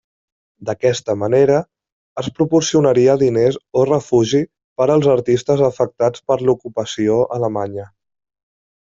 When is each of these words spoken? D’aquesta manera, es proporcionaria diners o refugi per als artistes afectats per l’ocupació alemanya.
D’aquesta 0.67 1.15
manera, 1.23 1.57
es 2.21 2.29
proporcionaria 2.39 3.15
diners 3.23 3.59
o 3.81 3.83
refugi 3.89 4.41
per 4.81 4.87
als 4.95 5.11
artistes 5.17 5.63
afectats 5.69 6.25
per 6.33 6.39
l’ocupació 6.49 7.19
alemanya. 7.37 7.87